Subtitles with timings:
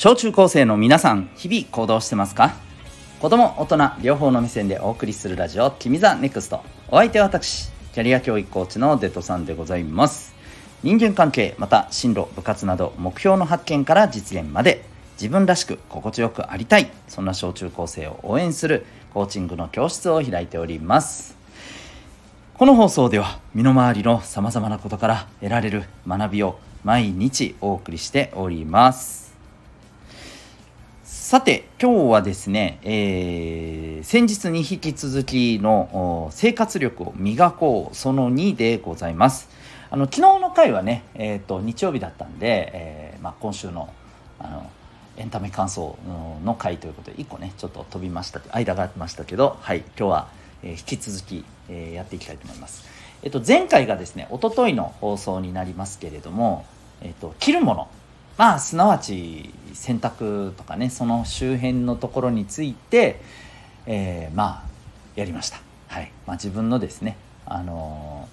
[0.00, 2.54] 小中高生の皆さん日々行動してますか？
[3.18, 6.62] 子供大人両方の目線でお送りするラジオ「君 the NEXT。
[6.86, 10.36] お相手は私キャリア教育コーチのデトさんでございます。
[10.84, 14.84] 人間関係また進路部活など目標の発見から実現まで
[15.16, 21.36] 自分らしく心地よくありたいそんな小中高生を応援するコーチングの教室を開いております。
[22.54, 29.27] この放送では身の回りのさまざまなことから得られる学びを毎日お送りしております。
[31.10, 39.48] さて今日はですね、えー、先日に引き続きの生活力を磨こうその2でございます。
[39.90, 43.88] あの昨日の回はね、えーと、日曜日だったんで、えーまあ、今週の
[44.38, 44.70] あの
[45.16, 45.96] エンタメ感想
[46.44, 50.28] の回ということで1個ねちょっと飛びました間がありましたけどはい今日は、
[50.62, 52.84] え、引き続き、え、やっていきたいと思います。
[53.22, 56.66] えっ、ー、と前回がですねおとといの放送になりますけれども
[57.00, 57.88] えっ、と着るもの。
[58.36, 63.20] まあすなわち洗濯とかねその周辺のところについて、
[63.86, 64.68] えー、まあ
[65.16, 65.60] やりました。
[65.88, 67.16] はいまあ、自分のですね、
[67.46, 68.28] あの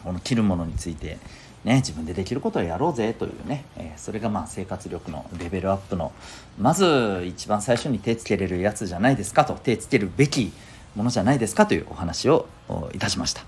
[0.00, 1.18] ー、この着るものについて、
[1.64, 6.12] ね、自分でできることをやろうぜというね、えー、それがまあ生活力のレベルアップの
[6.58, 10.52] まず一番最初に手つけれるやつじゃないですかと手つけるべき
[10.94, 12.46] ものじゃないですかというお話を
[12.92, 13.44] いたしました。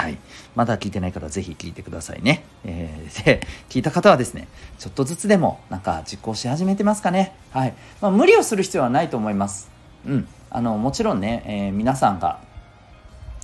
[0.00, 0.18] はい。
[0.54, 2.44] まだ聞いてない方はぜひ聞いてくださいね。
[2.64, 4.48] えー、 で、聞いた方はですね、
[4.78, 7.34] ちょっとずつでもなんか実行し始めてますかね。
[7.52, 7.74] はい。
[8.00, 9.70] まあ、無理をする必要はないと思います。
[10.06, 10.28] うん。
[10.50, 12.38] あの、もちろんね、えー、皆さんが、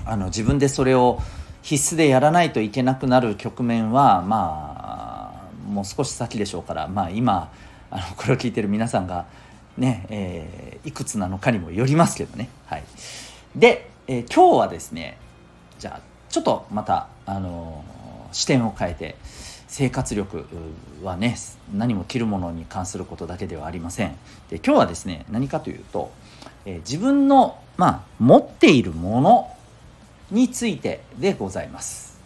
[0.05, 1.21] あの、自分でそれを
[1.63, 7.53] 必須でやらないといけなくなる局面は、まあ、もう少し先でしょうから、まあ今、
[7.91, 9.27] あの、 これを聞いてる皆さんが、
[9.77, 12.49] ね、えー、いくつなのかにもよりますけどね。
[12.67, 12.85] はい。
[13.55, 15.19] で、えー、今日はですね、
[15.79, 17.83] じゃあ、ちょっとまた、あの
[18.33, 19.17] 視点を変えて
[19.69, 20.45] 生活力
[21.03, 21.35] はね
[21.75, 24.15] 何も着るものに関することだけではありません。
[24.51, 26.13] で今日はですね何かというと、
[26.67, 29.57] えー、自分の、まあ、持っているもの
[30.31, 32.21] についてでございます、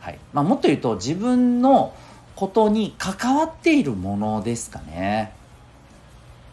[0.00, 0.18] はい。
[0.32, 1.94] まあ、もっと言うと自分の
[2.34, 5.34] ことに関わっているものですかね、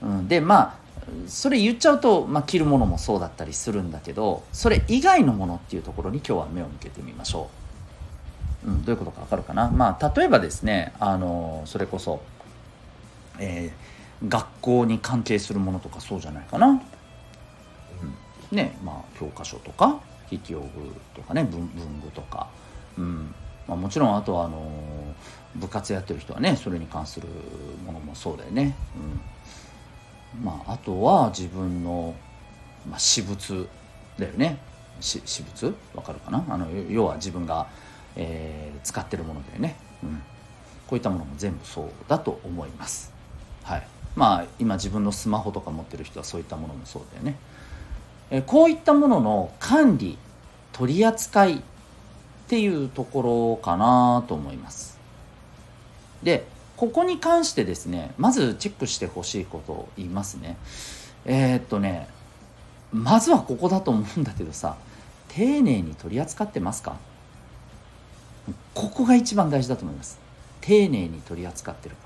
[0.01, 0.75] うん、でまあ
[1.27, 7.49] それ言っちゃうと、まあ、着るものもそうだったりするんだけどそれ以外のものっていうところに今日は目を向けてみましょ
[8.65, 9.69] う、うん、どういうことか分かるかな？
[9.69, 12.21] まあ例えばですねあのそれこそ、
[13.39, 20.67] えー、学校に関係するものとかそうじゃないかな、うん、ねまあ教科書とか筆記用具
[21.15, 21.69] とかね文
[22.03, 22.47] 具とか、
[22.97, 23.33] うん。
[23.67, 24.63] まあ、もちろんあとはあの
[25.55, 27.27] 部活やってる人はねそれに関する
[27.85, 29.19] ものもそうだよね、うん。
[30.41, 32.13] まあ、あとは自分の、
[32.87, 33.67] まあ、私物
[34.17, 34.59] だよね。
[35.01, 35.75] 私物？
[35.95, 36.45] わかるかな？
[36.49, 37.67] あの要は自分が、
[38.15, 40.21] えー、使ってるものだよね、うん、
[40.87, 43.13] こういったものも全部そうだと思います。
[43.63, 43.87] はい。
[44.15, 47.37] まあ今自分のスマホとか持ってる人はそういったものもそうだよね、
[48.31, 50.17] え、こういったものの管理
[50.73, 51.61] 取り扱いっ
[52.47, 54.99] ていうところかなと思います。
[56.23, 56.45] で
[56.79, 60.55] ここに関してですねまずチェックしてほしいことを言いますね。
[61.25, 62.07] えー、っとね
[62.93, 64.77] まずはここだと思うんだけどさ
[65.27, 66.95] 丁寧に取り扱ってますか？
[68.73, 70.19] ここが一番大事だと思います。
[70.61, 72.01] 丁寧に取り扱ってるか。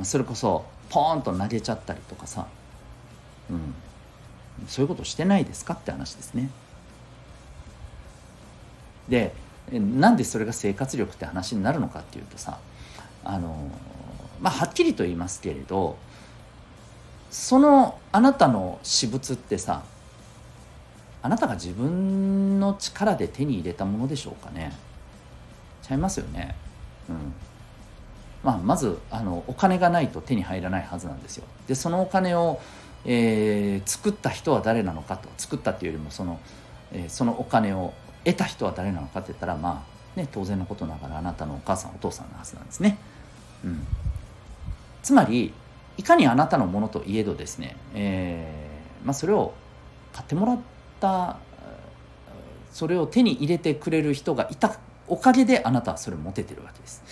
[0.00, 0.04] うん。
[0.04, 2.48] それこそポーンと投げちゃったりとかさ。
[3.48, 3.74] うん。
[4.66, 5.74] そういうことしてないですか？
[5.74, 6.50] って話ですね。
[9.08, 9.32] で
[9.72, 12.58] なんでそれが生活力って話になるのかっていうとさ
[13.24, 13.70] あの
[14.40, 15.96] まあはっきりと言いますけれど
[17.30, 19.82] そのあなたの私物ってさ
[21.22, 24.72] あなたが自分の力で手に入れたものでしょうかね。
[25.82, 26.54] ちゃいますよね。
[27.08, 27.32] うん。
[28.42, 31.44] まあ、まずあのお金がないと手に入らないはずなんですよ。
[31.66, 32.60] でそのお金を、
[33.06, 35.30] えー、作った人は誰なのかと。
[35.38, 36.38] 作ったっていうよりもその、
[36.92, 37.94] えー、そのお金を
[38.24, 39.84] 得た人は誰なのかって言ったらま
[40.16, 42.98] あね当然のことながらあなたのお母さんお父さんのはずなんですね。
[43.64, 43.86] うん、
[45.02, 45.52] つまり
[45.96, 49.54] いかにあなたのものといえどですね、えーまあ、それを
[50.12, 50.58] 買ってもらっ
[51.00, 51.36] た
[52.72, 54.76] それを手に入れてくれる人がいた
[55.06, 57.02] おかげであなたはそれを持ててるわけです。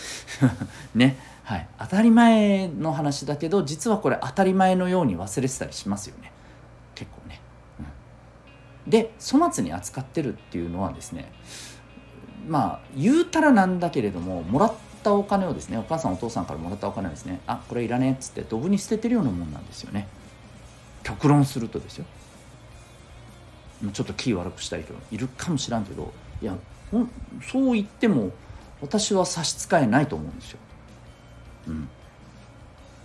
[0.94, 6.41] ね、はい、当たり前の話だけど実はこれ当たり前のように忘れてたりしますよね結構ね。
[8.92, 11.32] で粗末に扱ってるっていうのはですね
[12.46, 20.06] まあ言うたらなんだけれどももらったお金をですねお母さんお父さんからもらったお金をですねあこれいらねえっつってドブに捨ててるようなもんなんですよね。
[21.02, 22.04] 極論するとですよ。
[23.94, 26.54] ちょっと気悪くしたい人いるかもしらんけどいや
[27.50, 28.30] そう言っても
[28.82, 30.58] 私は差し支えないと思うんですよ。
[31.68, 31.88] うん。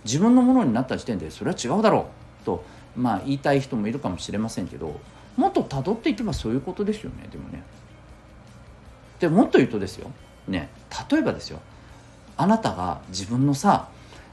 [0.04, 2.10] 自分のものになった時点でそれは違うだろ
[2.42, 2.62] うと
[2.94, 5.00] まあ言いたい人もいるかもしれませんけど
[5.38, 7.28] もっと辿っていけばそういうことですよね。
[7.30, 7.62] でもね。
[9.20, 10.10] でもっと言うとですよ。
[10.48, 10.68] ね。
[11.08, 11.60] 例えばですよ。
[12.36, 13.88] あなたが自分のさ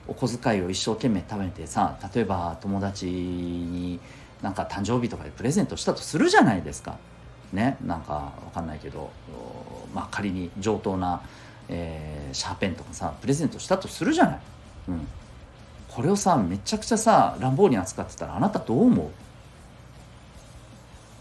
[0.07, 3.99] お小遣いを一生懸命食べてさ例えば友達に
[4.41, 6.97] なんか誕生日とかでプレゼントしたとするじゃないですか。
[7.53, 7.77] ね。
[7.85, 9.11] なんかわかんないけど
[9.93, 11.21] まあ仮に上等な、
[11.69, 14.39] えー、シャーペンとかさプレゼントしたとするじゃない。
[14.89, 15.07] うん、
[15.87, 19.09] これをさめちゃくちゃさ乱暴に扱ってたらあなたどう思う？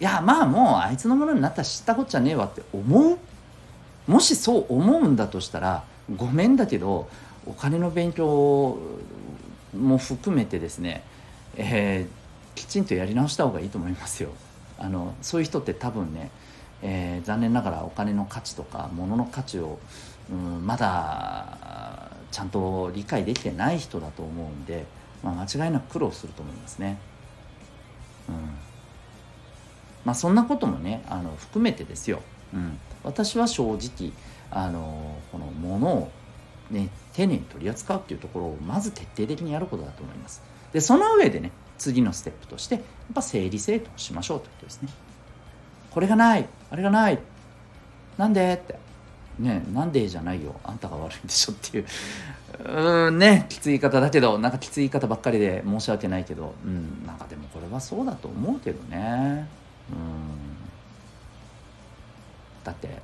[0.00, 3.18] いやまあもうあいつのものになったら知ったこっちゃねえわって思う？
[4.06, 5.84] もしそう思うんだとしたら
[6.16, 7.08] ごめんだけど
[7.46, 8.78] お金の勉強
[9.78, 11.02] も含めてですね、
[11.56, 14.30] えー、きちんとやり直した方がいいと思いますよ。
[14.78, 16.30] あのそういう人って多分ね、
[16.82, 19.78] えー、残念ながらお金の価値とか物の価値を、
[20.30, 24.84] うん、まだちゃんと理解できてない人だと思うんで、
[25.22, 26.98] まあ、間違いなく苦労すると思いますね。
[28.28, 28.34] うん
[30.04, 32.20] まあ、そんなこともねあの含めてですよ、
[32.52, 34.12] うん、私は正直
[34.50, 36.10] あのこのものを、
[36.70, 40.42] ね、丁寧に取り扱うっていうところをまず徹底的にやることだと思います。
[40.72, 42.84] でその上でね次のステップとしてやっ
[43.14, 44.88] ぱ整理整頓しましょうということですね。
[45.90, 47.18] これがないあれがない
[48.18, 48.84] なんでって。
[49.38, 51.86] ねなんでじゃないよあんたが悪いんでしょっていう。
[52.64, 59.48] うんねきつい言い方だけどなんかきつい言い方ばっかりで申し訳ないけどうんなんかでもこれはそうだと思うけどね。
[59.90, 59.98] うん。
[62.64, 63.02] だって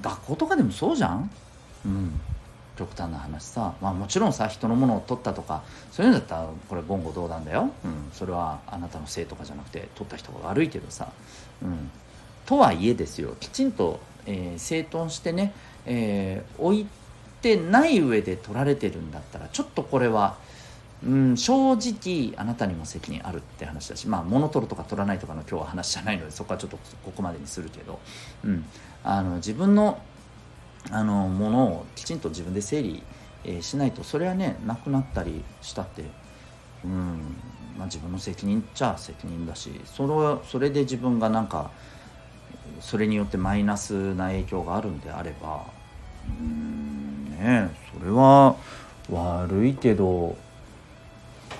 [0.00, 1.30] 学校とかでもそうじゃん？
[1.84, 2.20] うん。
[2.76, 11.10] 極端な話さ、まあ、もちろんさ人のものを取ったとかそういうのだったらこれ言語道断だよ、うん、それはあなたのせいとかじゃなくて取った人が悪いけどさ、
[11.62, 11.90] うん、
[12.44, 13.34] とはいえですよ。
[13.40, 15.54] きちんとえー、整頓してね、
[15.84, 16.86] えー、置い
[17.42, 20.36] てない上で取られてるんだったらちょっとこれは、
[21.04, 28.00] うん、正直あなたにも責任あるって話だしまあ物取るとか取らないとかの今日は話じゃないのでそこはちょっとここまでにするけど、
[28.44, 28.64] うん、
[29.04, 30.00] あの自分の
[30.90, 33.02] あのものをきちんと自分で整理、
[33.44, 36.04] えー、しないとそれはねなくなったりしたって、
[36.84, 37.36] うん。
[37.76, 41.70] まあ、自分の責任っちゃ責任だしそれそれで自分がなんか
[42.80, 45.66] それによってマイナスな影響があるんであれば
[46.28, 48.56] うんねそれは
[49.10, 50.36] 悪いけど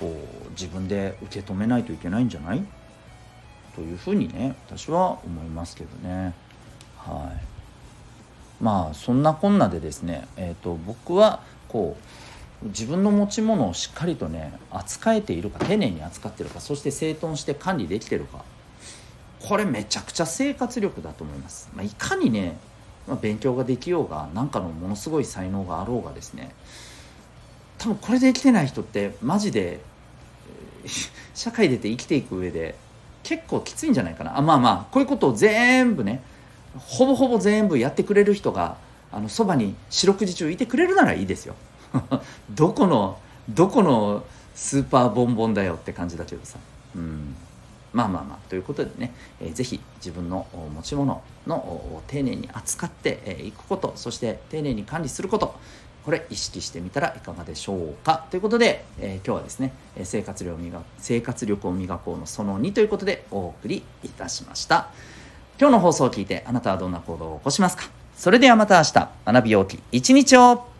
[0.00, 0.06] こ
[0.46, 2.62] う自分で受け止めないといけないんじゃない？
[3.74, 6.34] というふうにね私は思いますけどね。
[6.96, 8.62] はい。
[8.62, 11.96] まあそんなこんなでですね、えーと、僕はこ
[12.62, 18.44] う自分の持ち物をしっかりとね扱えているか丁寧に扱ってるかそして整頓して管理できてるか
[19.46, 22.56] これめちゃくちゃ生活力だと思います、まあ、いかにね、
[23.06, 26.54] まあ、勉強ができようが何かのものすごい才能があろうがですね
[27.78, 29.80] 多分これで生きてない人ってマジで
[31.34, 32.74] 社会出て生きていく上で
[33.22, 34.38] 結構きついんじゃないかな。
[34.38, 36.22] あまあまあこういうことを全部ね
[36.76, 38.76] ほぼほぼ全部やってくれる人が
[39.12, 41.54] あのそばに四六時中いてくれるならいいですよ。
[42.50, 43.18] どこの
[43.48, 44.24] どこの
[44.54, 46.58] スーパーボンボンだよって感じだけどさ。
[46.94, 47.34] うん。
[47.92, 55.54] まあまあまあということでね、えー、ぜひ自分の持ち物の丁寧に扱っていくことそして丁寧に管理すること
[56.06, 58.24] これ意識してみたらいかがでしょうか？
[58.30, 59.72] ということで、えー、今日はですね
[60.04, 64.88] 生活力を磨生活力を磨こうのその2ということでお送りいたしました。
[65.58, 67.90] 今日の放送を聞いてあなたはどんな行動を起こしますか？
[68.16, 70.75] それではまた明日学びようき一日を。